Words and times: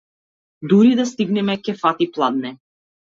Дури 0.71 0.95
да 1.01 1.05
стигнеме 1.11 1.57
ќе 1.67 1.77
фати 1.83 2.09
пладне. 2.17 2.55